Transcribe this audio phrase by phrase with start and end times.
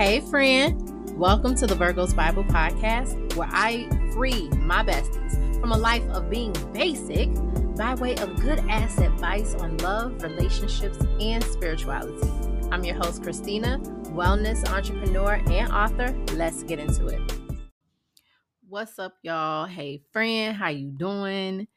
[0.00, 1.18] Hey, friend.
[1.18, 6.30] Welcome to the Virgos Bible Podcast, where I free my besties from a life of
[6.30, 7.28] being basic
[7.76, 12.26] by way of good ass advice on love, relationships, and spirituality.
[12.72, 16.16] I'm your host, Christina, wellness entrepreneur and author.
[16.32, 17.20] Let's get into it.
[18.70, 19.66] What's up, y'all?
[19.66, 21.68] Hey, friend, how you doing?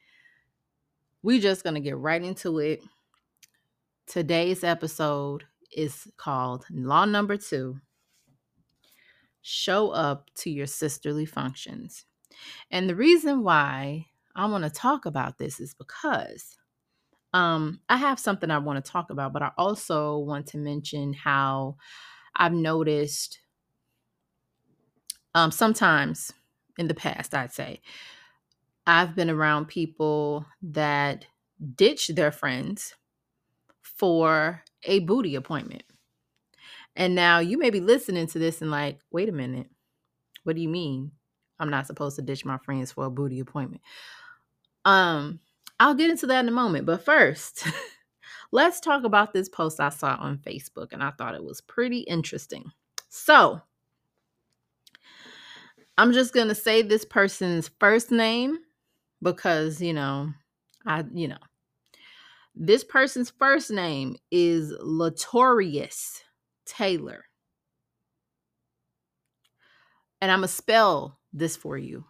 [1.22, 2.82] We're just gonna get right into it.
[4.08, 5.44] Today's episode
[5.76, 7.82] is called Law Number Two
[9.44, 12.06] show up to your sisterly functions.
[12.72, 16.58] And the reason why I want to talk about this is because
[17.34, 21.14] um, I have something I want to talk about, but I also want to mention
[21.14, 21.78] how
[22.36, 23.40] I've noticed
[25.36, 26.32] um, sometimes
[26.78, 27.82] in the past, I'd say,
[28.86, 31.26] I've been around people that
[31.76, 32.96] ditch their friends
[33.82, 35.84] for a booty appointment.
[36.96, 39.68] And now you may be listening to this and like, wait a minute.
[40.44, 41.12] What do you mean?
[41.60, 43.82] I'm not supposed to ditch my friends for a booty appointment.
[44.86, 45.40] Um,
[45.80, 46.86] I'll get into that in a moment.
[46.86, 47.66] But first,
[48.52, 52.00] let's talk about this post I saw on Facebook and I thought it was pretty
[52.00, 52.72] interesting.
[53.10, 53.62] So,
[55.98, 58.58] I'm just going to say this person's first name
[59.22, 60.34] because, you know,
[60.86, 61.38] I, you know,
[62.56, 66.22] this person's first name is Letorreus
[66.66, 67.26] Taylor.
[70.22, 72.06] And I'm going to spell this for you.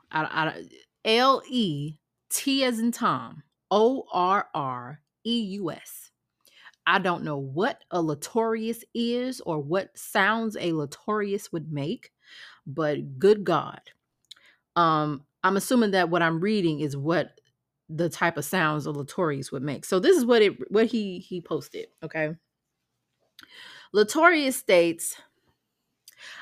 [1.06, 1.96] L E
[2.30, 6.12] T as in Tom, O R R E U S.
[6.86, 12.12] I don't know what a Letorreus is or what sounds a Letorreus would make,
[12.68, 13.80] but good God.
[14.76, 17.40] Um, I'm assuming that what I'm reading is what
[17.90, 19.86] the type of sounds a Letorreus would make.
[19.86, 22.32] So this is what it what he he posted, okay?
[23.94, 25.18] Latoria states,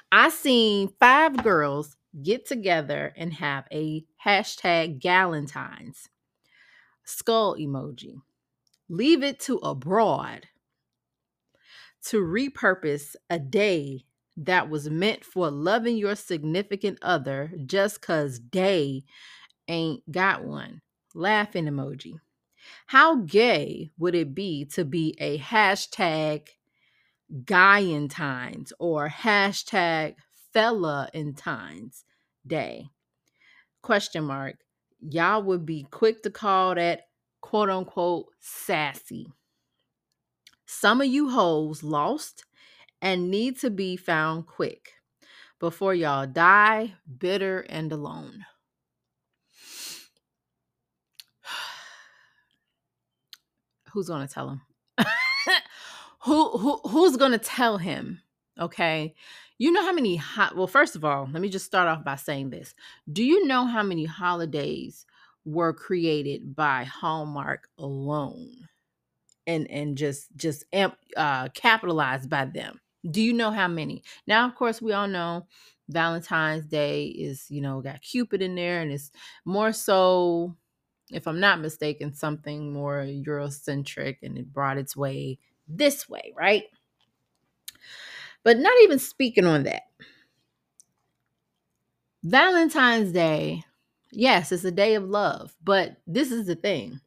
[0.10, 6.08] I seen five girls get together and have a hashtag Galentine's
[7.04, 8.22] skull emoji.
[8.88, 10.48] Leave it to abroad
[12.06, 14.06] to repurpose a day
[14.38, 19.04] that was meant for loving your significant other just because they
[19.68, 20.82] ain't got one.
[21.14, 22.14] Laughing emoji.
[22.88, 26.48] How gay would it be to be a hashtag
[27.32, 30.16] Guyentines or hashtag
[30.54, 32.04] Fellatines
[32.46, 32.90] Day.
[33.82, 34.58] Question mark.
[35.00, 37.08] Y'all would be quick to call that
[37.42, 39.28] quote unquote sassy.
[40.66, 42.46] Some of you hoes lost
[43.02, 44.94] and need to be found quick
[45.60, 48.46] before y'all die bitter and alone.
[53.92, 54.62] Who's going to tell him?
[56.24, 58.22] Who who who's going to tell him?
[58.60, 59.16] Okay.
[59.58, 62.16] You know how many ho- well first of all let me just start off by
[62.16, 62.74] saying this.
[63.12, 65.06] Do you know how many holidays
[65.46, 68.52] were created by hallmark alone?
[69.48, 72.80] And and just just amp, uh capitalized by them.
[73.10, 74.04] Do you know how many?
[74.28, 75.48] Now of course we all know
[75.90, 79.12] valentine's day is you know got cupid in there and it's
[79.46, 80.56] more so
[81.12, 85.38] if i'm not mistaken something more eurocentric and it brought its way
[85.78, 86.64] this way, right?
[88.44, 89.84] But not even speaking on that.
[92.24, 93.64] Valentine's Day,
[94.12, 97.00] yes, it's a day of love, but this is the thing.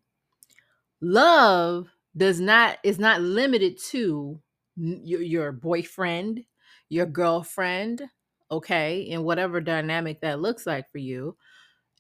[1.01, 4.41] Love does not is not limited to
[4.77, 6.45] your, your boyfriend,
[6.89, 8.03] your girlfriend,
[8.51, 11.37] okay, in whatever dynamic that looks like for you.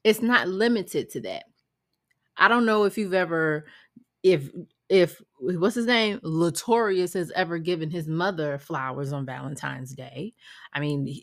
[0.03, 1.45] It's not limited to that.
[2.37, 3.67] I don't know if you've ever
[4.23, 4.51] if
[4.89, 10.34] if what's his name Letorreus has ever given his mother flowers on Valentine's Day.
[10.72, 11.22] I mean,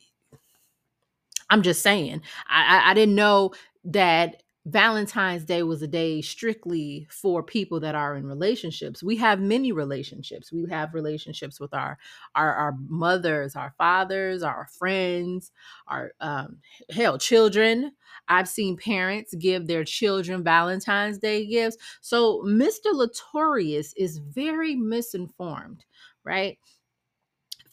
[1.49, 2.21] I'm just saying.
[2.49, 3.51] I, I I didn't know
[3.85, 9.01] that Valentine's Day was a day strictly for people that are in relationships.
[9.01, 10.51] We have many relationships.
[10.51, 11.97] We have relationships with our
[12.35, 15.51] our, our mothers, our fathers, our friends,
[15.87, 16.57] our um,
[16.91, 17.93] hell children.
[18.27, 21.77] I've seen parents give their children Valentine's Day gifts.
[22.01, 22.93] So Mr.
[22.93, 25.85] Letorreus is very misinformed,
[26.23, 26.59] right?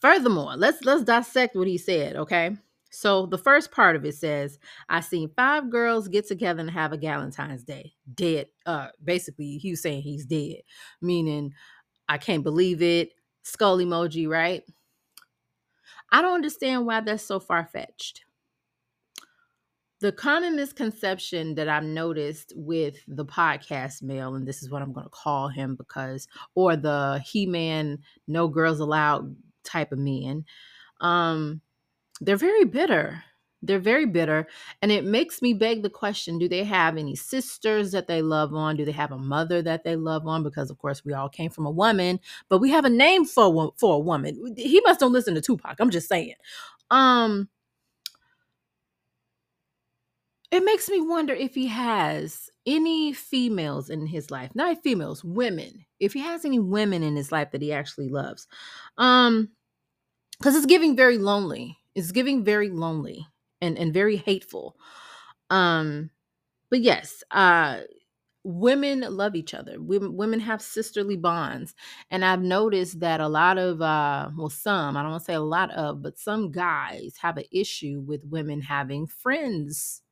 [0.00, 2.56] Furthermore, let's let's dissect what he said, okay?
[2.90, 4.58] So the first part of it says,
[4.88, 7.92] I seen five girls get together and have a Valentine's Day.
[8.14, 8.46] Dead.
[8.66, 10.62] Uh basically he was saying he's dead.
[11.02, 11.52] Meaning
[12.08, 13.12] I can't believe it.
[13.42, 14.62] Skull emoji, right?
[16.10, 18.24] I don't understand why that's so far-fetched.
[20.00, 24.92] The common misconception that I've noticed with the podcast male, and this is what I'm
[24.92, 30.44] going to call him because, or the he man, no girls allowed type of men,
[31.00, 31.60] um
[32.20, 33.22] they're very bitter.
[33.60, 34.46] They're very bitter
[34.82, 38.54] and it makes me beg the question do they have any sisters that they love
[38.54, 38.76] on?
[38.76, 40.44] Do they have a mother that they love on?
[40.44, 43.72] Because of course we all came from a woman but we have a name for
[43.76, 44.54] for a woman.
[44.56, 46.34] He must don't listen to tupac i'm just saying.
[46.90, 47.48] Um
[50.50, 55.84] it makes me wonder if he has any females in his life not females women
[56.00, 58.46] if he has any women in his life that he actually loves.
[58.98, 59.48] Um
[60.38, 63.26] because it's giving very lonely it's giving very lonely
[63.60, 64.76] and and very hateful.
[65.50, 66.10] Um
[66.70, 67.80] but yes uh
[68.44, 69.80] women love each other.
[69.80, 71.74] Women, women have sisterly bonds.
[72.10, 75.34] And i've noticed that a lot of uh well some i don't want to say
[75.34, 80.02] a lot of but some guys have an issue with women having friends.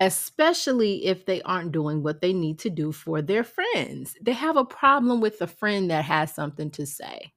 [0.00, 4.16] Especially if they aren't doing what they need to do for their friends.
[4.20, 7.32] They have a problem with a friend that has something to say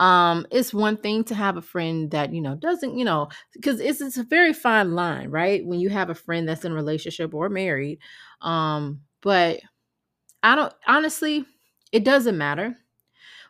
[0.00, 3.80] um it's one thing to have a friend that you know doesn't you know because
[3.80, 5.64] it's, it's a very fine line right?
[5.64, 8.00] When you have a friend that's in a relationship or married
[8.42, 9.60] um but
[10.42, 11.44] i don't honestly
[11.92, 12.76] it doesn't matter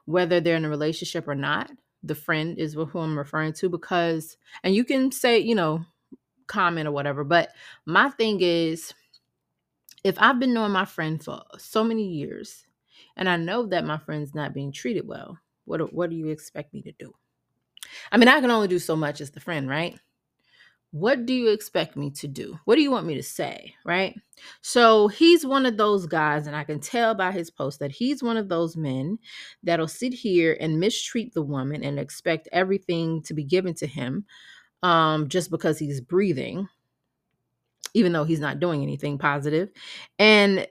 [0.06, 1.70] whether they're in a relationship or not.
[2.02, 5.84] The friend is who i'm referring to because and you can say you know
[6.48, 7.50] comment or whatever but
[7.86, 8.94] my thing is
[10.04, 12.64] if i've been knowing my friend for so many years
[13.16, 16.72] and i know that my friend's not being treated well what what do you expect
[16.74, 17.14] me to do?
[18.10, 19.98] I mean, I can only do so much as the friend, right?
[20.90, 22.56] What do you expect me to do?
[22.66, 24.14] What do you want me to say, right?
[24.60, 28.22] So he's one of those guys, and I can tell by his post that he's
[28.22, 29.18] one of those men
[29.64, 34.24] that'll sit here and mistreat the woman and expect everything to be given to him
[34.84, 36.68] um, just because he's breathing,
[37.94, 39.70] even though he's not doing anything positive.
[40.20, 40.64] And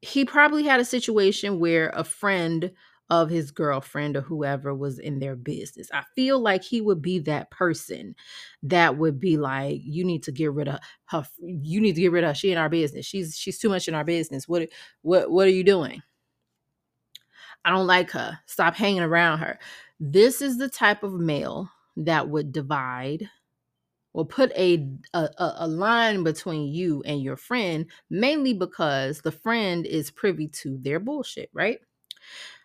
[0.00, 2.72] he probably had a situation where a friend
[3.12, 5.90] of his girlfriend or whoever was in their business.
[5.92, 8.16] I feel like he would be that person
[8.62, 10.80] that would be like, you need to get rid of
[11.10, 11.26] her.
[11.38, 12.34] You need to get rid of her.
[12.34, 13.04] She in our business.
[13.04, 14.48] She's she's too much in our business.
[14.48, 14.70] What
[15.02, 16.02] what what are you doing?
[17.66, 18.38] I don't like her.
[18.46, 19.58] Stop hanging around her.
[20.00, 23.28] This is the type of male that would divide
[24.14, 29.86] will put a, a a line between you and your friend mainly because the friend
[29.86, 31.80] is privy to their bullshit right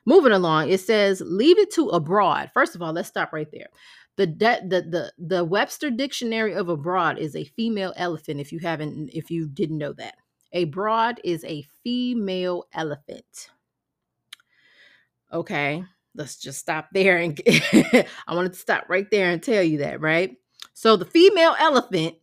[0.07, 2.49] moving along it says leave it to abroad.
[2.53, 3.67] First of all let's stop right there.
[4.15, 8.59] The de- the the the webster dictionary of abroad is a female elephant if you
[8.59, 10.15] haven't if you didn't know that.
[10.53, 13.51] A broad is a female elephant.
[15.31, 15.83] Okay
[16.15, 20.01] let's just stop there and i wanted to stop right there and tell you that
[20.01, 20.35] right?
[20.73, 22.15] So the female elephant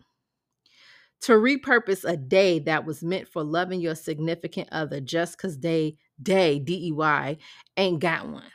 [1.23, 5.97] to repurpose a day that was meant for loving your significant other just because they
[6.23, 7.37] day d-e-y
[7.77, 8.51] ain't got one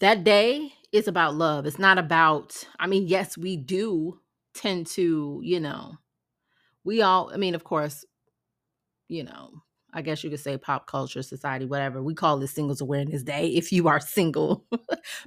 [0.00, 4.18] that day is about love it's not about i mean yes we do
[4.54, 5.94] tend to you know
[6.84, 8.04] we all i mean of course
[9.08, 9.50] you know
[9.96, 12.02] I guess you could say pop culture, society, whatever.
[12.02, 14.66] We call it Singles Awareness Day if you are single.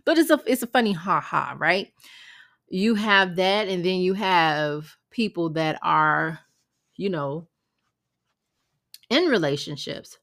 [0.04, 1.88] but it's a it's a funny ha ha, right?
[2.70, 6.40] You have that, and then you have people that are,
[6.96, 7.48] you know,
[9.10, 10.18] in relationships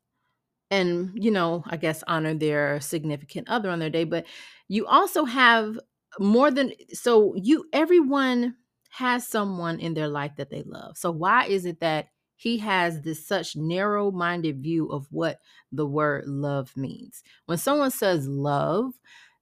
[0.70, 4.26] and you know i guess honor their significant other on their day but
[4.68, 5.78] you also have
[6.18, 8.54] more than so you everyone
[8.90, 10.96] has someone in their life that they love.
[10.96, 15.40] So why is it that he has this such narrow minded view of what
[15.72, 17.24] the word love means?
[17.46, 18.92] When someone says love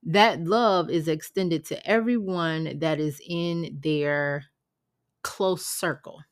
[0.04, 4.46] that love is extended to everyone that is in their
[5.22, 6.22] close circle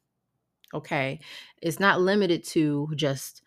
[0.72, 1.20] okay?
[1.62, 3.42] It's not limited to just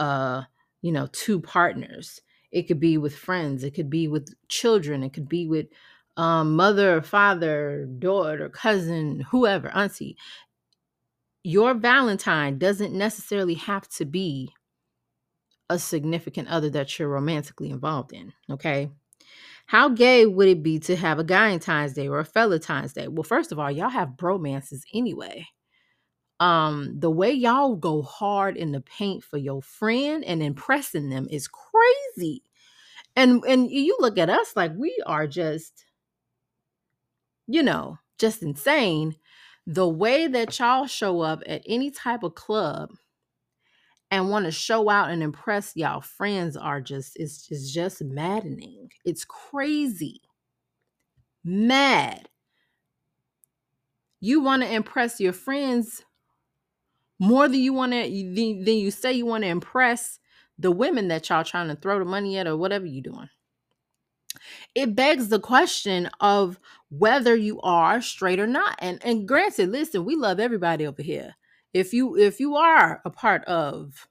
[0.00, 0.42] uh
[0.82, 2.20] you know two partners.
[2.50, 5.66] It could be with friends it could be with children it could be with
[6.16, 10.16] um, mother father daughter cousin whoever auntie.
[11.42, 14.52] Your valentine doesn't necessarily have to be
[15.68, 18.90] a significant other that you're romantically involved in okay
[19.66, 23.08] how gay would it be to have a Valentine's Day or a Valentine's Day?
[23.08, 25.46] Well, first of all, y'all have bromances anyway.
[26.40, 31.28] Um the way y'all go hard in the paint for your friend and impressing them
[31.30, 32.42] is crazy.
[33.16, 35.84] And and you look at us like we are just
[37.46, 39.16] you know just insane.
[39.66, 42.90] The way that y'all show up at any type of club
[44.14, 48.90] and want to show out and impress y'all friends are just it's just just maddening
[49.04, 50.20] it's crazy
[51.44, 52.28] mad
[54.20, 56.02] you want to impress your friends
[57.18, 60.18] more than you want to than you say you want to impress
[60.58, 63.28] the women that y'all trying to throw the money at or whatever you doing.
[64.74, 66.58] It begs the question of
[66.90, 68.76] whether you are straight or not.
[68.78, 71.34] And and granted, listen, we love everybody over here.
[71.74, 74.08] If you if you are a part of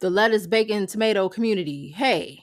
[0.00, 2.40] the lettuce, bacon, tomato community, hey,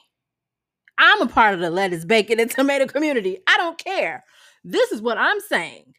[0.98, 3.38] I'm a part of the lettuce, bacon, and tomato community.
[3.46, 4.24] I don't care.
[4.64, 5.94] This is what I'm saying.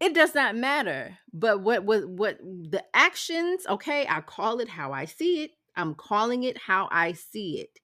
[0.00, 1.18] It does not matter.
[1.32, 5.50] But what what what the actions, okay, I call it how I see it.
[5.76, 7.80] I'm calling it how I see it.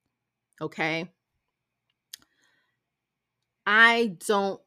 [0.61, 1.11] Okay?
[3.67, 4.61] I don't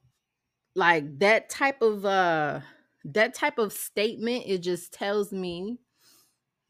[0.76, 2.62] like that type of uh
[3.06, 5.78] that type of statement it just tells me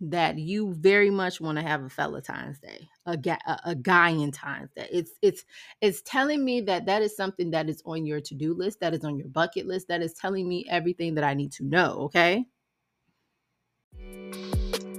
[0.02, 4.72] that you very much want to have a Valentine's Day, a, ga- a, a Valentine's
[4.74, 4.88] Day.
[4.92, 5.46] It's it's
[5.82, 8.94] it's telling me that that is something that is on your to do list, that
[8.94, 12.00] is on your bucket list, that is telling me everything that I need to know.
[12.06, 12.46] Okay.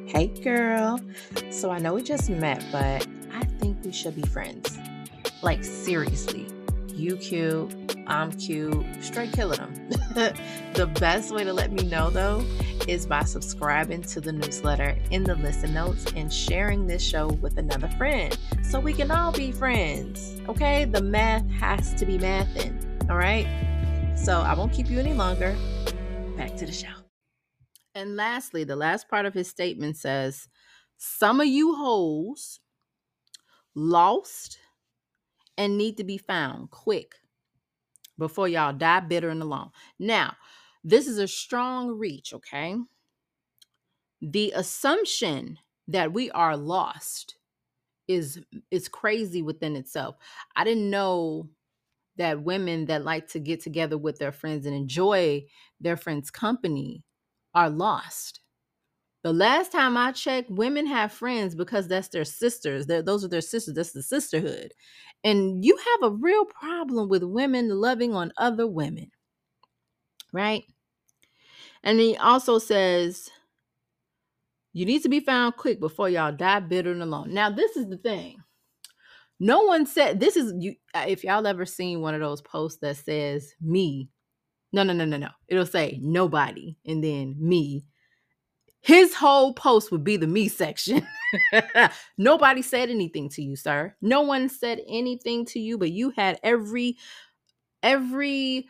[0.07, 1.01] Hey, girl.
[1.51, 4.79] So I know we just met, but I think we should be friends.
[5.43, 6.47] Like seriously,
[6.95, 9.75] you cute, I'm cute, straight killing them.
[10.75, 12.45] the best way to let me know though
[12.87, 17.57] is by subscribing to the newsletter in the listen notes and sharing this show with
[17.57, 20.39] another friend so we can all be friends.
[20.49, 20.85] Okay?
[20.85, 22.81] The math has to be mathing.
[23.09, 23.47] All right?
[24.17, 25.57] So I won't keep you any longer.
[26.37, 26.89] Back to the show.
[27.95, 30.49] And lastly, the last part of his statement says,
[30.99, 32.61] Some of you holes
[33.75, 34.59] lost
[35.57, 37.15] and need to be found quick
[38.19, 39.71] before y'all die bitter and alone.
[39.99, 40.35] Now,
[40.83, 42.77] this is a strong reach, okay?
[44.21, 47.37] The assumption that we are lost
[48.07, 48.41] is
[48.71, 50.17] is crazy within itself.
[50.57, 51.49] I didn't know
[52.17, 55.45] that women that like to get together with their friends and enjoy
[55.81, 57.03] their friends' company
[57.55, 58.41] are lost.
[59.25, 62.85] The last time I checked, women have friends because that's their sisters.
[62.85, 63.75] They're, those are their sisters.
[63.75, 64.75] That's the sisterhood.
[65.25, 69.11] And you have a real problem with women loving on other women,
[70.35, 70.63] right?
[71.83, 73.31] And he also says,
[74.75, 77.33] you need to be found quick before y'all die bitter and alone.
[77.33, 78.37] Now, this is the thing.
[79.41, 80.75] No one said this is you.
[80.95, 84.11] Uh, if y'all ever seen one of those posts that says me,
[84.73, 85.31] no, no, no, no, no.
[85.49, 87.85] It'll say nobody and then me
[88.85, 91.07] his whole post would be the me section.
[92.19, 93.95] Nobody said anything to you, sir.
[94.03, 96.99] No one said anything to you, but you had every
[97.83, 98.69] every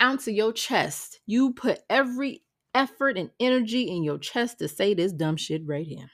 [0.00, 1.20] ounce of your chest.
[1.26, 2.42] You put every
[2.74, 6.10] effort and energy in your chest to say this dumb shit right here.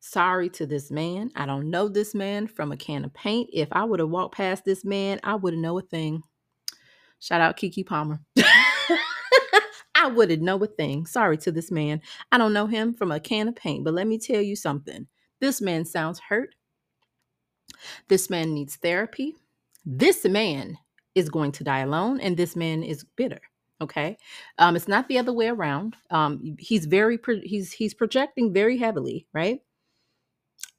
[0.00, 1.32] Sorry to this man.
[1.36, 3.50] I don't know this man from a can of paint.
[3.52, 6.22] If I would have walked past this man, I wouldn't know a thing.
[7.20, 8.20] Shout out Keke Palmer.
[10.02, 11.06] I wouldn't know a thing.
[11.06, 12.00] Sorry to this man.
[12.32, 15.06] I don't know him from a can of paint, but let me tell you something.
[15.40, 16.54] This man sounds hurt.
[18.08, 19.36] This man needs therapy.
[19.84, 20.78] This man
[21.14, 23.40] is going to die alone, and this man is bitter.
[23.80, 24.16] Okay,
[24.58, 25.96] um, it's not the other way around.
[26.10, 29.60] Um, he's very pro- he's he's projecting very heavily, right?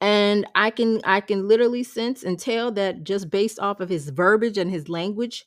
[0.00, 4.08] And I can I can literally sense and tell that just based off of his
[4.08, 5.44] verbiage and his language,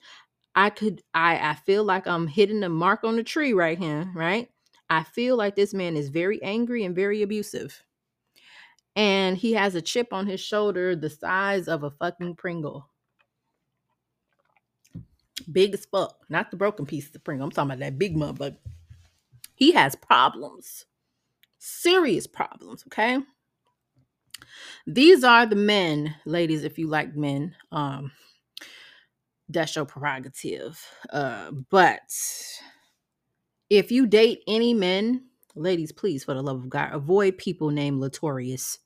[0.58, 4.12] I could I I feel like I'm hitting the mark on the tree right here,
[4.16, 4.50] right?
[4.90, 7.84] I feel like this man is very angry and very abusive.
[8.96, 12.90] And he has a chip on his shoulder the size of a fucking Pringle.
[15.52, 16.18] Big as fuck.
[16.28, 17.46] Not the broken piece of the Pringle.
[17.46, 18.58] I'm talking about that big motherfucker.
[19.54, 20.86] He has problems.
[21.60, 23.20] Serious problems, okay?
[24.88, 27.56] These are the men, ladies, if you like men.
[27.72, 28.12] Um,
[29.50, 30.84] that's your prerogative.
[31.12, 32.02] Uh, but
[33.70, 35.26] if you date any men,
[35.56, 38.80] ladies, please, for the love of God, avoid people named Letorreus.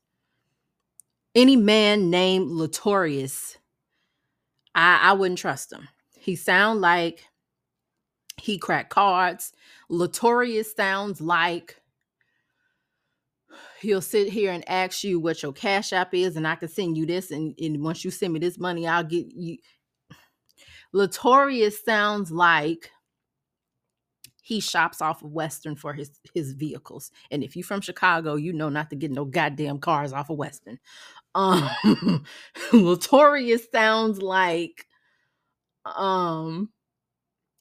[1.33, 3.57] Any man named Letorreus,
[4.75, 5.87] I, I wouldn't trust him.
[6.17, 7.25] He sound like
[8.37, 9.53] he cracked cards.
[9.89, 11.81] Letorreus sounds like
[13.81, 16.97] he'll sit here and ask you what your cash app is, and I can send
[16.97, 19.57] you this, and, and once you send me this money, I'll get you.
[20.93, 22.91] Letorreus sounds like
[24.43, 27.11] he shops off of Western for his his vehicles.
[27.29, 30.37] And if you're from Chicago, you know not to get no goddamn cars off of
[30.37, 30.79] Western.
[31.35, 31.69] Um
[32.73, 34.85] Letorreus sounds like
[35.85, 36.69] um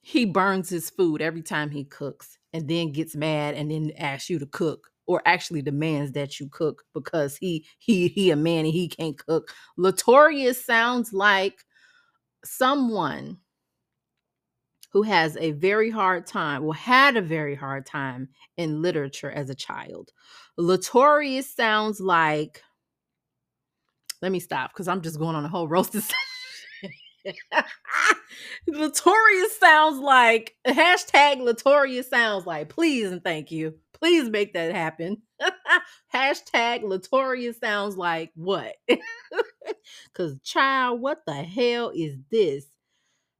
[0.03, 4.31] he burns his food every time he cooks and then gets mad and then asks
[4.31, 8.65] you to cook or actually demands that you cook because he he he a man
[8.65, 9.53] and he can't cook.
[9.79, 11.65] Letorreus sounds like
[12.45, 13.39] someone
[14.93, 19.49] who has a very hard time, well, had a very hard time in literature as
[19.49, 20.11] a child.
[20.59, 22.63] Letorreus sounds like,
[24.21, 26.03] let me stop because I'm just going on a whole roasted
[28.69, 33.75] Letorreus sounds like hashtag Letorreus sounds like please and thank you.
[34.01, 35.23] Please make that happen.
[36.15, 38.75] hashtag Letorreus sounds like what?
[40.15, 42.65] Cause child, what the hell is this?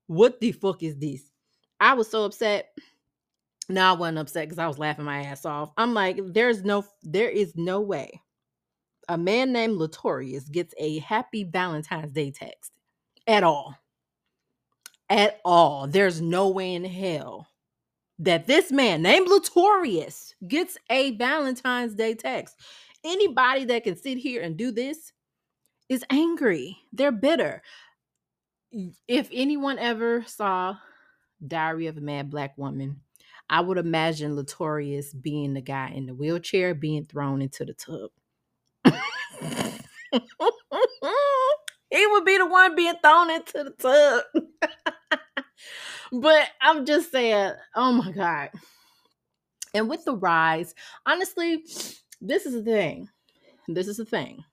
[0.07, 1.23] What the fuck is this?
[1.81, 2.69] I was so upset.
[3.69, 5.71] No, I wasn't upset because I was laughing my ass off.
[5.77, 8.21] I'm like, there's no, there is no way
[9.11, 12.71] a man named Letorreus gets a happy Valentine's Day text
[13.27, 13.75] at all.
[15.09, 15.89] At all.
[15.89, 17.49] There's no way in hell
[18.21, 22.55] that this man named Letorreus gets a Valentine's Day text.
[23.03, 25.13] Anybody that can sit here and do this
[25.89, 26.77] is angry.
[26.93, 27.63] They're bitter.
[29.09, 30.77] If anyone ever saw
[31.47, 33.01] Diary of a Mad Black Woman,
[33.49, 38.11] I would imagine Letorreus being the guy in the wheelchair being thrown into the tub.
[41.91, 44.25] he would be the one being thrown into the tub.
[46.13, 48.51] but I'm just saying, oh my God.
[49.75, 50.75] And with the rise,
[51.07, 51.65] honestly,
[52.21, 53.09] this is the thing.
[53.69, 54.45] This is the thing.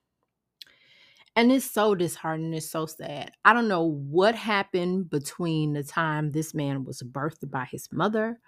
[1.34, 2.54] And it's so disheartening.
[2.54, 3.32] It's so sad.
[3.44, 8.40] I don't know what happened between the time this man was birthed by his mother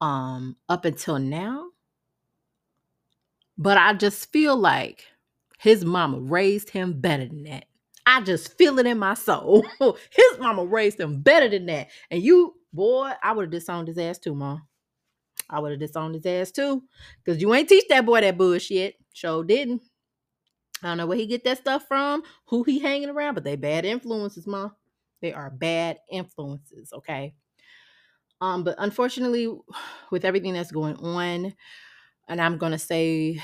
[0.00, 1.68] um, up until now.
[3.56, 5.06] But I just feel like
[5.58, 7.64] his mama raised him better than that.
[8.10, 9.64] I just feel it in my soul.
[9.78, 11.90] his mama raised him better than that.
[12.10, 14.66] And you, boy, I would have disowned his ass too, mom.
[15.48, 16.82] I would have disowned his ass too.
[17.24, 18.96] Because you ain't teach that boy that bullshit.
[19.12, 19.82] Sure didn't.
[20.82, 23.54] I don't know where he get that stuff from, who he hanging around, but they
[23.54, 24.72] bad influences, mom.
[25.22, 27.34] They are bad influences, okay?
[28.40, 29.46] Um, but unfortunately,
[30.10, 31.54] with everything that's going on,
[32.28, 33.40] and I'm gonna say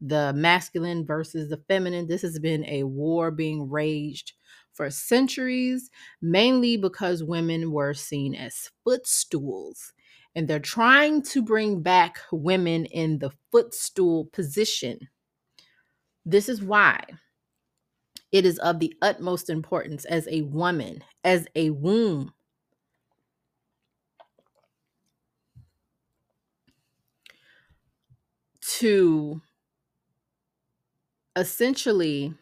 [0.00, 2.06] the masculine versus the feminine.
[2.06, 4.32] This has been a war being raged
[4.72, 9.92] for centuries, mainly because women were seen as footstools.
[10.34, 15.08] And they're trying to bring back women in the footstool position.
[16.26, 17.04] This is why
[18.32, 22.32] it is of the utmost importance as a woman, as a womb,
[28.60, 29.40] to
[31.36, 32.34] essentially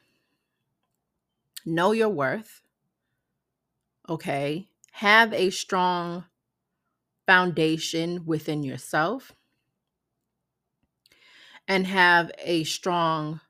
[1.67, 2.63] know your worth,
[4.09, 4.69] okay?
[4.93, 6.25] Have a strong
[7.27, 9.33] foundation within yourself
[11.69, 13.41] and have a strong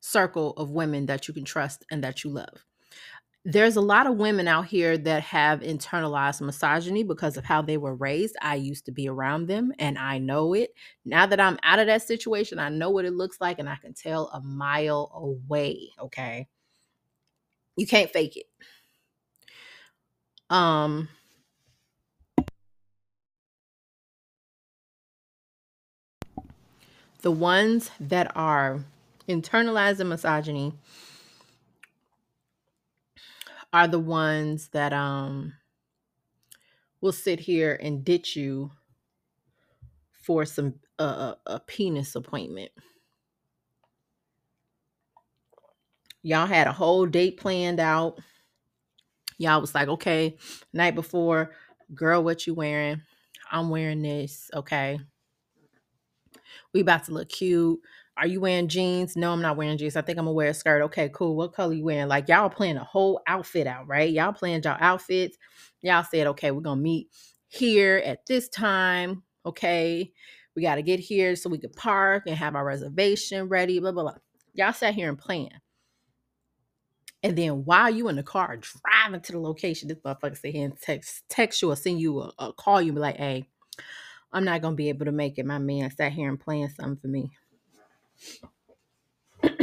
[0.00, 2.64] circle of women that you can trust and that you love
[3.44, 7.76] there's a lot of women out here that have internalized misogyny because of how they
[7.76, 8.36] were raised.
[8.42, 10.74] I used to be around them and I know it.
[11.04, 13.76] Now that I'm out of that situation, I know what it looks like and I
[13.76, 16.48] can tell a mile away, okay?
[17.76, 18.46] You can't fake it.
[20.50, 21.08] Um
[27.22, 28.84] the ones that are
[29.28, 30.72] internalizing misogyny
[33.72, 35.52] are the ones that um
[37.00, 38.70] will sit here and ditch you
[40.22, 42.70] for some uh, a penis appointment.
[46.22, 48.18] Y'all had a whole date planned out.
[49.38, 50.36] Y'all was like, okay,
[50.72, 51.52] night before,
[51.94, 53.00] girl, what you wearing?
[53.50, 54.98] I'm wearing this, okay.
[56.74, 57.80] We about to look cute.
[58.18, 59.16] Are you wearing jeans?
[59.16, 59.94] No, I'm not wearing jeans.
[59.94, 60.82] I think I'm gonna wear a skirt.
[60.82, 61.36] Okay, cool.
[61.36, 62.08] What color you wearing?
[62.08, 64.10] Like y'all playing a whole outfit out, right?
[64.10, 65.38] Y'all planned y'all outfits.
[65.82, 67.08] Y'all said, okay, we're gonna meet
[67.46, 69.22] here at this time.
[69.46, 70.12] Okay,
[70.56, 73.78] we got to get here so we could park and have our reservation ready.
[73.78, 74.14] Blah blah blah.
[74.52, 75.54] Y'all sat here and planned.
[77.22, 80.64] And then while you in the car driving to the location, this motherfucker sit here
[80.64, 83.44] and text text you or send you a, a call you be like, hey,
[84.32, 85.46] I'm not gonna be able to make it.
[85.46, 87.30] My man sat here and planned something for me.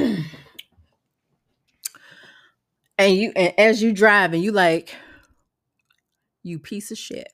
[2.98, 4.96] and you and as you drive and you like
[6.44, 7.30] you piece of shit.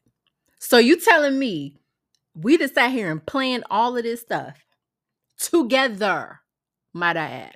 [0.59, 1.77] So you telling me
[2.33, 4.65] we just sat here and planned all of this stuff
[5.37, 6.39] together
[6.93, 7.55] might i add.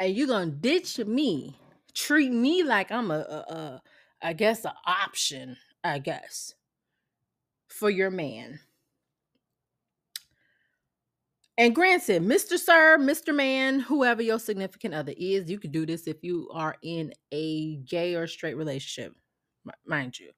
[0.00, 1.56] And you gonna ditch me
[1.94, 3.82] treat me like i'm a, a, a
[4.20, 6.54] I guess an option i guess
[7.68, 8.60] for your man
[11.56, 12.58] and granted, Mr.
[12.58, 13.34] Sir, Mr.
[13.34, 17.76] Man, whoever your significant other is, you can do this if you are in a
[17.76, 19.14] gay or straight relationship,
[19.86, 20.30] mind you.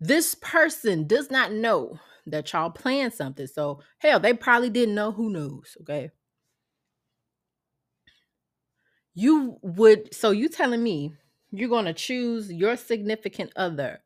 [0.00, 3.46] This person does not know that y'all plan something.
[3.46, 5.12] So, hell, they probably didn't know.
[5.12, 5.76] Who knows?
[5.80, 6.10] Okay.
[9.14, 11.14] You would, so you telling me
[11.50, 14.00] you're going to choose your significant other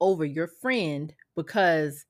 [0.00, 2.04] over your friend because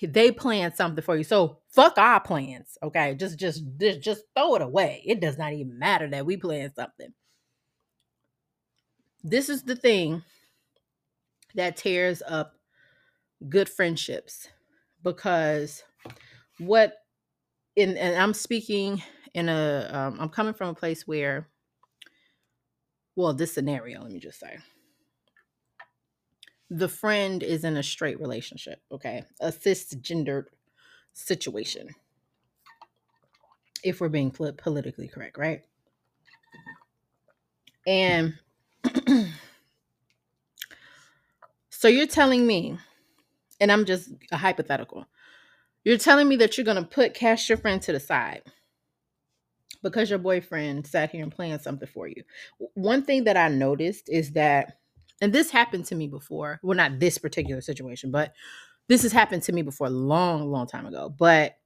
[0.00, 1.24] they plan something for you.
[1.24, 2.78] So fuck our plans.
[2.82, 3.14] Okay.
[3.14, 5.02] Just just just, just throw it away.
[5.04, 7.12] It does not even matter that we plan something.
[9.22, 10.22] This is the thing
[11.54, 12.54] that tears up
[13.48, 14.48] good friendships
[15.02, 15.82] because
[16.58, 16.94] what
[17.76, 19.02] in and I'm speaking
[19.34, 21.48] in a um, I'm coming from a place where
[23.16, 24.58] well this scenario let me just say
[26.70, 30.44] the friend is in a straight relationship okay a cisgendered
[31.14, 31.88] situation
[33.82, 35.62] if we're being pol- politically correct right
[37.86, 38.34] and
[41.70, 42.78] so you're telling me
[43.60, 45.06] and I'm just a hypothetical.
[45.84, 48.42] You're telling me that you're going to put cast your friend to the side
[49.82, 52.24] because your boyfriend sat here and planned something for you.
[52.74, 54.78] One thing that I noticed is that,
[55.20, 56.58] and this happened to me before.
[56.62, 58.32] Well, not this particular situation, but
[58.88, 61.08] this has happened to me before a long, long time ago.
[61.08, 61.56] But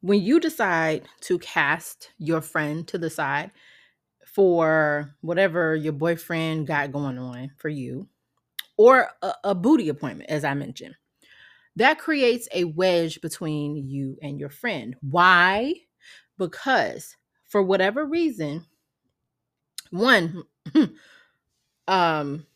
[0.00, 3.52] when you decide to cast your friend to the side
[4.24, 8.08] for whatever your boyfriend got going on for you,
[8.76, 10.96] or a, a booty appointment, as I mentioned.
[11.76, 14.96] That creates a wedge between you and your friend.
[15.00, 15.74] Why?
[16.38, 17.16] Because
[17.48, 18.66] for whatever reason,
[19.90, 20.42] one,
[21.88, 22.46] um,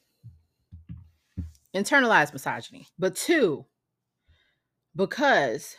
[1.76, 3.66] internalized misogyny, but two,
[4.94, 5.76] because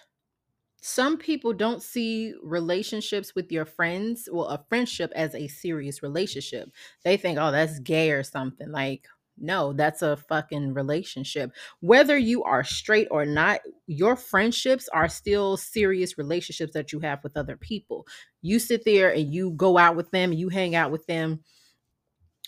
[0.82, 6.70] some people don't see relationships with your friends, well, a friendship as a serious relationship.
[7.04, 8.72] They think, oh, that's gay or something.
[8.72, 9.08] Like,
[9.40, 11.52] no, that's a fucking relationship.
[11.80, 17.24] Whether you are straight or not, your friendships are still serious relationships that you have
[17.24, 18.08] with other people.
[18.42, 21.42] You sit there and you go out with them, you hang out with them.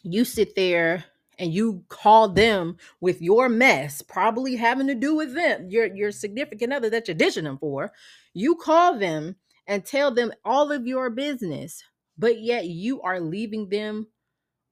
[0.04, 1.06] You sit there
[1.40, 6.12] and you call them with your mess, probably having to do with them, your your
[6.12, 7.94] significant other that you're dishing them for.
[8.36, 11.84] You call them and tell them all of your business,
[12.18, 14.08] but yet you are leaving them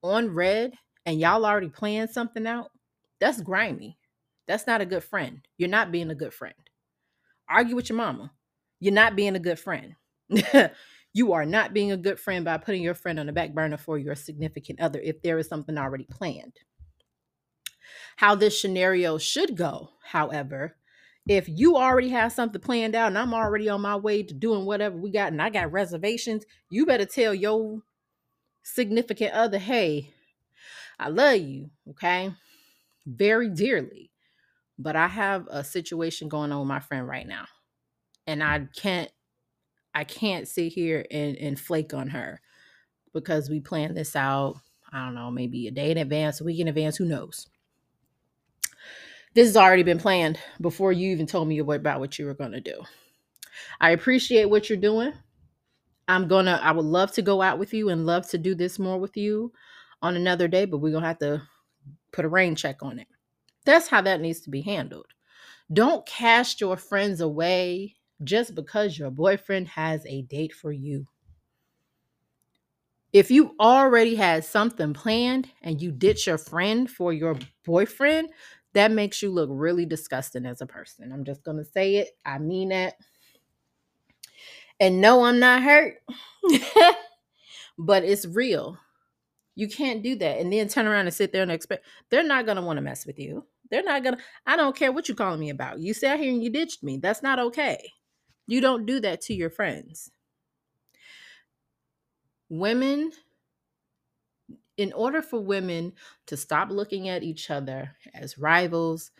[0.02, 0.74] on red
[1.06, 2.70] and y'all already planned something out,
[3.20, 3.98] that's grimy.
[4.46, 5.40] That's not a good friend.
[5.58, 6.54] You're not being a good friend.
[7.48, 8.32] Argue with your mama.
[8.80, 9.94] You're not being a good friend.
[11.12, 13.76] you are not being a good friend by putting your friend on the back burner
[13.76, 16.58] for your significant other if there is something already planned.
[18.16, 20.76] How this scenario should go, however,
[21.28, 24.64] if you already have something planned out and I'm already on my way to doing
[24.64, 27.82] whatever we got and I got reservations, you better tell your
[28.62, 30.10] significant other, hey,
[30.98, 32.32] I love you, okay?
[33.06, 34.10] Very dearly.
[34.78, 37.46] But I have a situation going on with my friend right now.
[38.26, 39.10] And I can't
[39.98, 42.40] I can't sit here and, and flake on her
[43.12, 44.54] because we planned this out,
[44.92, 47.48] I don't know, maybe a day in advance, a week in advance, who knows.
[49.34, 52.52] This has already been planned before you even told me about what you were going
[52.52, 52.80] to do.
[53.80, 55.14] I appreciate what you're doing.
[56.06, 58.78] I'm to, I would love to go out with you and love to do this
[58.78, 59.52] more with you
[60.00, 61.42] on another day, but we're to have to
[62.12, 63.08] put a rain check on it.
[63.64, 65.06] That's how that needs to be handled.
[65.72, 71.06] Don't cast your friends away just because your boyfriend has a date for you.
[73.12, 78.28] If you already had something planned and you ditch your friend for your boyfriend,
[78.74, 81.10] that makes you look really disgusting as a person.
[81.10, 82.08] I'm just going to say it.
[82.24, 82.94] I mean it.
[84.80, 85.96] And no, I'm not hurt,
[87.78, 88.78] but it's real.
[89.56, 92.46] You can't do that and then turn around and sit there and expect they're not
[92.46, 93.44] gonna want to mess with you.
[93.70, 95.80] They're not gonna, I don't care what you're calling me about.
[95.80, 96.98] You sat here and you ditched me.
[96.98, 97.90] That's not okay.
[98.48, 100.10] You don't do that to your friends.
[102.50, 103.12] Women,
[104.76, 105.92] in order for women
[106.26, 109.10] to stop looking at each other as rivals,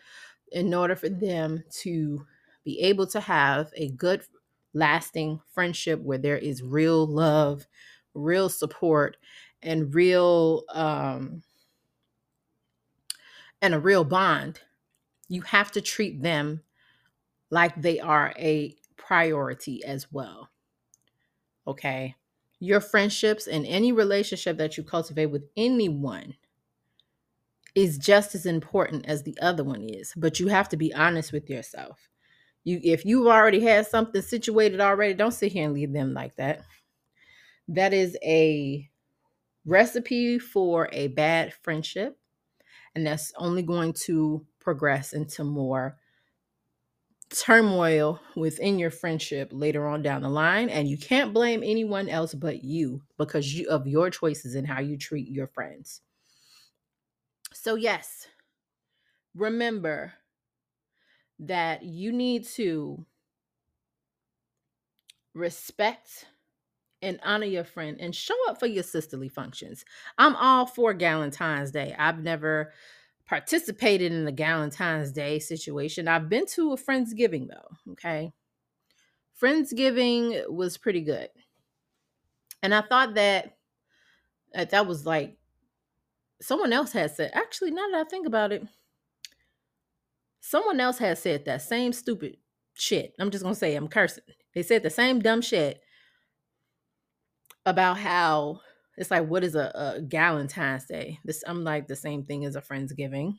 [0.51, 2.25] in order for them to
[2.65, 4.23] be able to have a good,
[4.73, 7.67] lasting friendship where there is real love,
[8.13, 9.17] real support,
[9.63, 11.43] and real um
[13.61, 14.61] and a real bond
[15.29, 16.61] you have to treat them
[17.51, 18.75] like they are a
[19.09, 20.49] priority as well
[21.67, 22.15] okay?
[22.59, 26.35] Your friendships and any relationship that you cultivate with anyone
[27.75, 31.31] is just as important as the other one is but you have to be honest
[31.31, 32.09] with yourself.
[32.63, 36.35] You if you've already had something situated already don't sit here and leave them like
[36.37, 36.61] that.
[37.67, 38.89] That is a
[39.65, 42.19] recipe for a bad friendship
[42.95, 45.97] And that's only going to progress into more
[47.35, 50.69] turmoil within your friendship later on down the line.
[50.69, 54.79] And you can't blame anyone else but you because you, of your choices and how
[54.79, 56.01] you treat your friends.
[57.53, 58.27] So, yes,
[59.35, 60.13] remember
[61.39, 63.05] that you need to
[65.33, 66.25] respect
[67.01, 69.85] and honor your friend and show up for your sisterly functions.
[70.17, 71.95] I'm all for Galentine's Day.
[71.97, 72.73] I've never
[73.29, 76.07] participated in the Galentine's Day situation.
[76.07, 78.33] I've been to a Friendsgiving though, okay?
[79.39, 81.29] Friendsgiving was pretty good.
[82.63, 83.55] And I thought that
[84.53, 85.37] that, was like
[86.41, 88.67] someone else had said, actually, now that I think about it,
[90.41, 92.37] someone else has said that same stupid
[92.73, 93.13] shit.
[93.19, 94.23] I'm just gonna say I'm cursing.
[94.55, 95.81] They said the same dumb shit
[97.63, 98.61] about how
[98.99, 101.19] it's like, what is a, a Galentine's Day?
[101.23, 103.37] This I'm like the same thing as a Friendsgiving.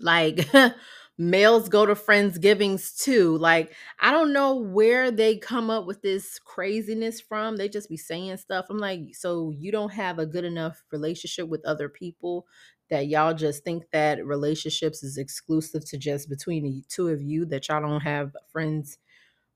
[0.00, 0.48] Like
[1.18, 3.36] males go to Friendsgivings too.
[3.36, 7.58] Like, I don't know where they come up with this craziness from.
[7.58, 8.66] They just be saying stuff.
[8.70, 12.46] I'm like, so you don't have a good enough relationship with other people
[12.88, 17.44] that y'all just think that relationships is exclusive to just between the two of you,
[17.44, 18.96] that y'all don't have friends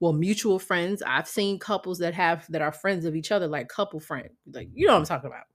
[0.04, 1.02] well mutual friends.
[1.02, 4.68] I've seen couples that have that are friends of each other like couple friend like
[4.74, 5.46] you know what i'm talking about.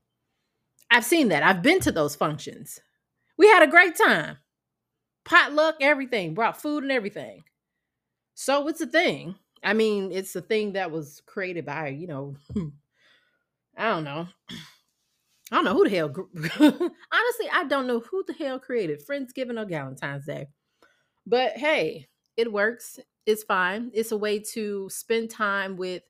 [0.90, 1.44] I've seen that.
[1.44, 2.80] I've been to those functions.
[3.38, 4.38] We had a great time.
[5.24, 7.44] Potluck everything brought food and everything.
[8.34, 9.36] So it's a thing.
[9.64, 12.36] I mean it's a thing that was created by you know
[13.78, 14.28] i don't know.
[15.52, 16.12] I don't know who the hell
[17.14, 20.48] honestly i don't know who the hell created friendsgiving or valentine's day.
[21.28, 23.92] But hey it works it's fine.
[23.94, 26.02] It's a way to spend time with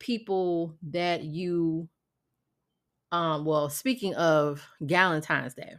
[0.00, 1.88] people that you
[3.12, 5.74] um well, speaking of Valentine's Day,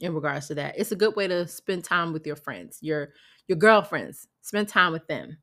[0.00, 3.12] in regards to that, it's a good way to spend time with your friends, your
[3.48, 4.28] your girlfriends.
[4.42, 5.38] Spend time with them.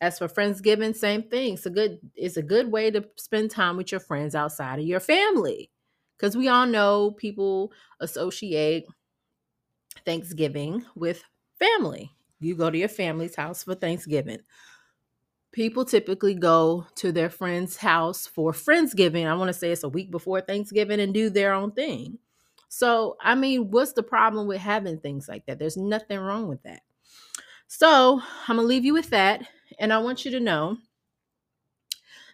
[0.00, 1.54] As for Friendsgiving, same thing.
[1.54, 4.86] It's a good it's a good way to spend time with your friends outside of
[4.86, 5.70] your family.
[6.16, 8.86] Because we all know people associate
[10.06, 11.22] Thanksgiving with
[11.58, 12.14] family.
[12.40, 14.38] You go to your family's house for Thanksgiving.
[15.52, 19.26] People typically go to their friend's house for Friendsgiving.
[19.26, 22.18] I want to say it's a week before Thanksgiving and do their own thing.
[22.68, 25.58] So, I mean, what's the problem with having things like that?
[25.58, 26.82] There's nothing wrong with that.
[27.66, 29.42] So, I'm going to leave you with that.
[29.78, 30.78] And I want you to know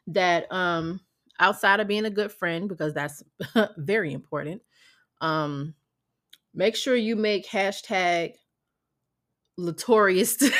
[0.08, 1.00] that um,
[1.40, 3.22] outside of being a good friend, because that's
[3.78, 4.62] very important,
[5.22, 5.74] um,
[6.54, 8.34] make sure you make hashtag
[9.58, 10.42] Letorreus.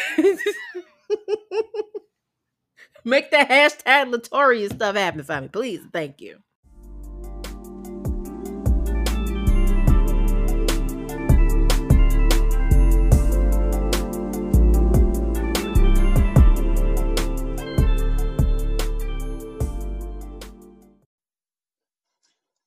[3.05, 5.81] Make that hashtag Letorreus stuff happen for me, please.
[5.93, 6.39] Thank you.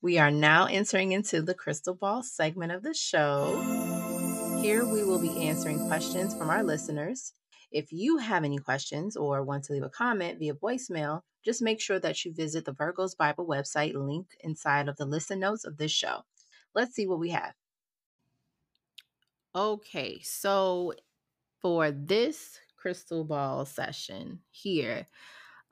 [0.02, 4.09] We are now entering into the crystal ball segment of the show.
[4.70, 7.34] Here we will be answering questions from our listeners.
[7.72, 11.82] If you have any questions or want to leave a comment via voicemail, just make
[11.82, 15.78] sure that you visit the Virgos Bible website link inside of the listen notes of
[15.78, 16.22] this show.
[16.76, 17.56] Let's see what we have.
[19.56, 20.94] Okay, so
[21.60, 25.08] for this crystal ball session here,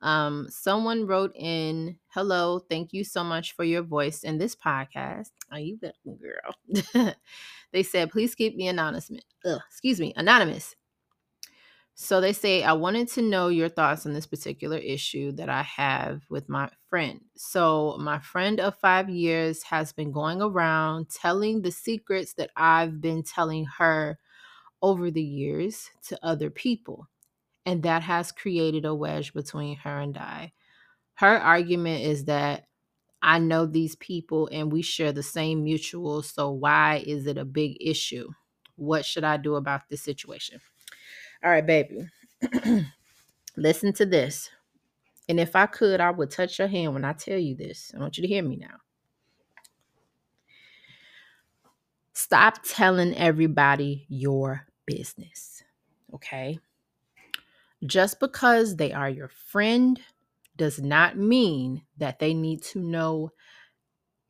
[0.01, 5.31] um, someone wrote in, "Hello, thank you so much for your voice in this podcast."
[5.51, 7.13] Are you welcome, girl?
[7.71, 9.11] they said, "Please keep me anonymous."
[9.45, 10.75] Ugh, excuse me, anonymous.
[11.99, 15.63] So they say, I wanted to know your thoughts on this particular issue that I
[15.63, 17.21] have with my friend.
[17.35, 23.01] So, my friend of five years has been going around telling the secrets that I've
[23.01, 24.19] been telling her
[24.83, 27.07] over the years to other people
[27.67, 30.53] and that has created a wedge between her and I.
[31.15, 32.63] Her argument is that
[33.21, 37.43] I know these people and we share the same mutual, so why is it a
[37.43, 38.29] big issue?
[38.77, 40.61] What should I do about this situation?
[41.43, 42.07] All right, baby.
[43.57, 44.49] Listen to this.
[45.27, 47.91] And if I could, I would touch your hand when I tell you this.
[47.93, 48.77] I want you to hear me now.
[52.13, 55.63] Stop telling everybody your business.
[56.13, 56.59] Okay?
[57.85, 59.99] Just because they are your friend
[60.55, 63.31] does not mean that they need to know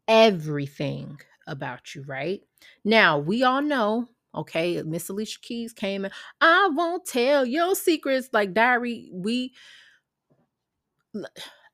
[0.07, 2.41] everything about you, right?
[2.83, 8.29] Now, we all know, okay, Miss Alicia Keys came in, I won't tell your secrets
[8.33, 9.09] like diary.
[9.13, 9.53] We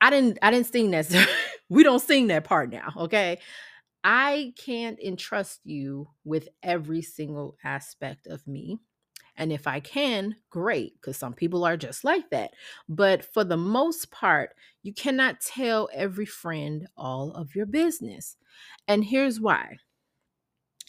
[0.01, 1.07] I didn't I didn't sing that.
[1.69, 3.39] we don't sing that part now, okay?
[4.03, 8.79] I can't entrust you with every single aspect of me.
[9.35, 12.51] And if I can, great, because some people are just like that.
[12.87, 14.51] But for the most part,
[14.83, 18.37] you cannot tell every friend all of your business.
[18.87, 19.77] And here's why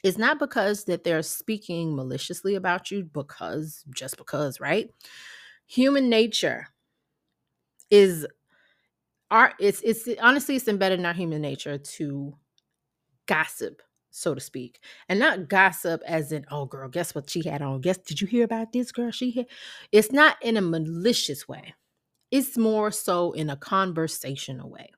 [0.03, 4.91] it's not because that they're speaking maliciously about you, because just because, right?
[5.67, 6.69] Human nature
[7.91, 8.27] is
[9.31, 12.35] our it's it's honestly it's embedded in our human nature to
[13.27, 13.81] gossip
[14.15, 17.81] so to speak and not gossip as in oh girl guess what she had on?
[17.81, 19.11] Guess did you hear about this girl?
[19.11, 19.47] She had
[19.93, 21.75] it's not in a malicious way.
[22.31, 24.91] It's more so in a conversational way.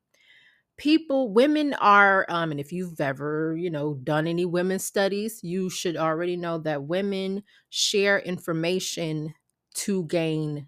[0.77, 5.71] People women are um and if you've ever you know done any women's studies you
[5.71, 9.35] should already know that women share information
[9.75, 10.67] to gain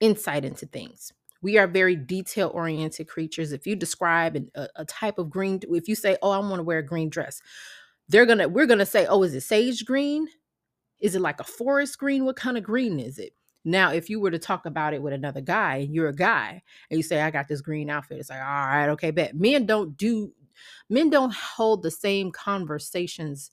[0.00, 5.18] insight into things we are very detail oriented creatures if you describe a, a type
[5.18, 7.40] of green if you say oh i want to wear a green dress
[8.08, 10.26] they're gonna we're gonna say oh is it sage green
[11.00, 13.32] is it like a forest green what kind of green is it
[13.64, 16.62] now, if you were to talk about it with another guy, and you're a guy,
[16.90, 19.36] and you say, I got this green outfit, it's like, all right, okay, bet.
[19.36, 20.32] Men don't do,
[20.90, 23.52] men don't hold the same conversations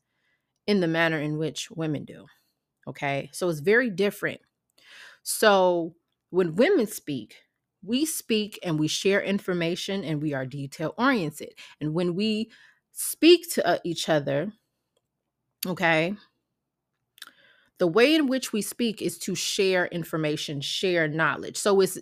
[0.66, 2.26] in the manner in which women do.
[2.88, 3.30] Okay.
[3.34, 4.42] So it's very different.
[5.22, 5.96] So
[6.32, 7.36] when women speak,
[7.84, 11.54] we speak and we share information and we are detail oriented.
[11.80, 12.52] And when we
[12.92, 14.52] speak to uh, each other,
[15.66, 16.16] okay,
[17.80, 21.98] the way in which we speak is to share information share knowledge so it's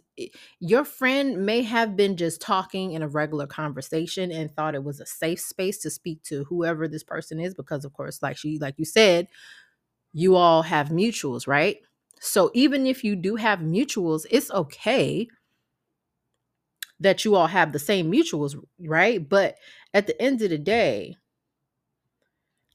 [0.59, 4.99] your friend may have been just talking in a regular conversation and thought it was
[4.99, 8.57] a safe space to speak to whoever this person is because of course like she
[8.59, 9.27] like you said
[10.13, 11.77] you all have mutuals right
[12.19, 15.27] so even if you do have mutuals it's okay
[16.99, 19.57] that you all have the same mutuals right but
[19.93, 21.15] at the end of the day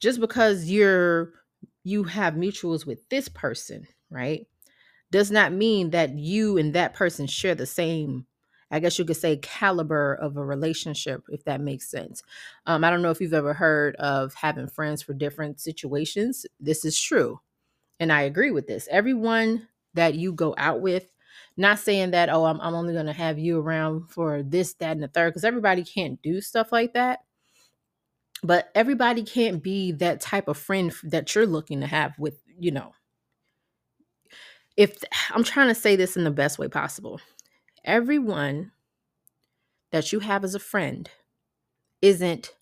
[0.02, 1.32] just because you're
[1.84, 4.46] you have mutuals with this person, right?
[5.10, 8.26] Does not mean that you and that person share the same,
[8.70, 12.22] I guess you could say, caliber of a relationship, if that makes sense.
[12.66, 16.46] Um, I don't know if you've ever heard of having friends for different situations.
[16.60, 17.40] This is true.
[18.00, 18.88] And I agree with this.
[18.90, 21.12] Everyone that you go out with,
[21.56, 24.92] not saying that, oh, I'm, I'm only going to have you around for this, that,
[24.92, 27.20] and the third, because everybody can't do stuff like that.
[28.42, 32.70] But everybody can't be that type of friend that you're looking to have with you
[32.70, 32.92] know.
[34.76, 37.20] If i'm trying to say this in the best way possible.
[37.84, 38.72] Everyone
[39.90, 41.10] that you have as a friend
[42.00, 42.54] isn't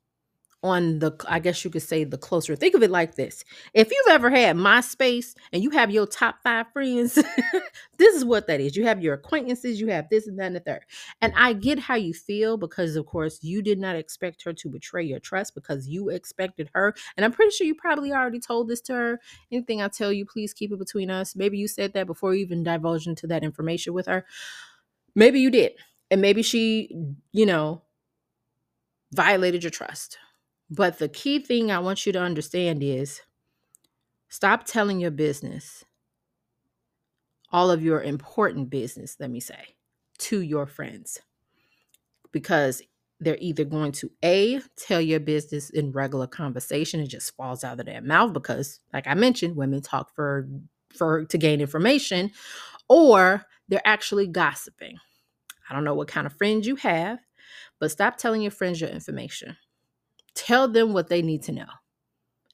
[0.63, 2.55] on the I guess you could say the closer.
[2.55, 3.45] Think of it like this.
[3.73, 7.15] If you've ever had MySpace and you have your top five friends,
[7.97, 8.77] this is what that is.
[8.77, 10.83] You have your acquaintances, you have this and that and the third.
[11.23, 14.69] And I get how you feel because of course you did not expect her to
[14.69, 16.95] betray your trust because you expected her.
[17.17, 19.21] And I'm pretty sure you probably already told this to her.
[19.51, 21.35] Anything I tell you, please keep it between us.
[21.35, 24.27] Maybe you said that before you even divulged into that information with her.
[25.15, 25.73] Maybe you did.
[26.11, 26.95] And maybe she,
[27.33, 27.83] you know,
[29.13, 30.19] violated your trust
[30.71, 33.21] but the key thing I want you to understand is
[34.29, 35.85] stop telling your business,
[37.51, 39.75] all of your important business, let me say,
[40.19, 41.19] to your friends.
[42.33, 42.81] Because
[43.19, 47.81] they're either going to A, tell your business in regular conversation, it just falls out
[47.81, 50.49] of their mouth because, like I mentioned, women talk for
[50.97, 52.31] for to gain information,
[52.89, 54.97] or they're actually gossiping.
[55.69, 57.19] I don't know what kind of friends you have,
[57.79, 59.57] but stop telling your friends your information.
[60.41, 61.67] Tell them what they need to know.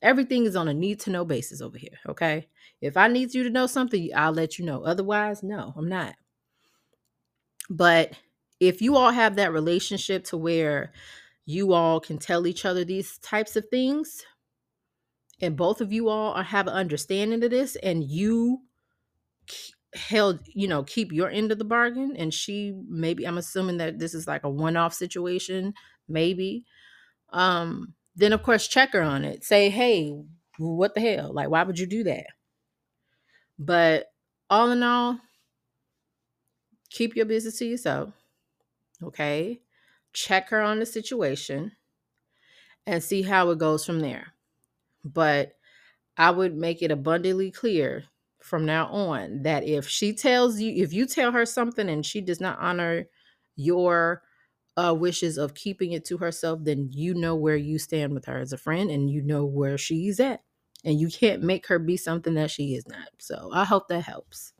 [0.02, 2.48] Everything is on a need to know basis over here, okay?
[2.80, 4.82] If I need you to know something, I'll let you know.
[4.82, 6.16] Otherwise, no, I'm not.
[7.70, 8.14] But
[8.58, 10.92] if you all have that relationship to where
[11.44, 14.24] you all can tell each other these types of things,
[15.40, 18.62] and both of you all have an understanding of this, and you
[19.94, 24.00] held, you know, keep your end of the bargain, and she maybe, I'm assuming that
[24.00, 25.72] this is like a one off situation,
[26.08, 26.64] maybe
[27.30, 29.44] um, then of course check her on it.
[29.44, 30.22] Say, hey,
[30.58, 31.32] what the hell?
[31.32, 32.26] Like, why would you do that?
[33.58, 34.06] But
[34.50, 35.18] all in all,
[36.90, 38.10] keep your business to yourself.
[39.02, 39.60] Okay.
[40.12, 41.72] Check her on the situation
[42.86, 44.32] and see how it goes from there.
[45.04, 45.52] But
[46.16, 48.04] I would make it abundantly clear
[48.40, 52.20] from now on that if she tells you, if you tell her something and she
[52.20, 53.06] does not honor
[53.56, 54.22] your
[54.76, 58.38] uh, wishes of keeping it to herself, then you know where you stand with her
[58.38, 60.42] as a friend and you know where she's at.
[60.84, 63.08] And you can't make her be something that she is not.
[63.18, 64.52] So I hope that helps.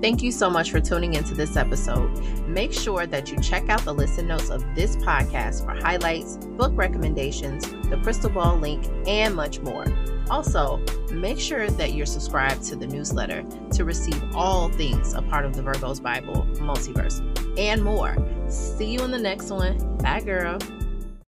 [0.00, 2.10] Thank you so much for tuning into this episode.
[2.46, 6.72] Make sure that you check out the listen notes of this podcast for highlights, book
[6.74, 9.86] recommendations, the crystal ball link, and much more.
[10.28, 15.44] Also, make sure that you're subscribed to the newsletter to receive all things a part
[15.44, 17.20] of the Virgo's Bible, multiverse,
[17.58, 18.16] and more.
[18.48, 19.96] See you in the next one.
[19.98, 20.58] Bye, girl.